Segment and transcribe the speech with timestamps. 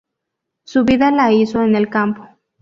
[0.65, 2.27] Su vida la hizo en el campo.